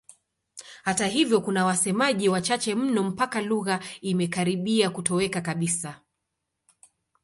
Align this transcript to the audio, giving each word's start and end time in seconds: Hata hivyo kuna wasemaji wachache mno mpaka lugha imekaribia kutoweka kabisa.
Hata 0.83 1.07
hivyo 1.07 1.41
kuna 1.41 1.65
wasemaji 1.65 2.29
wachache 2.29 2.75
mno 2.75 3.03
mpaka 3.03 3.41
lugha 3.41 3.79
imekaribia 4.01 4.89
kutoweka 4.89 5.41
kabisa. 5.41 6.01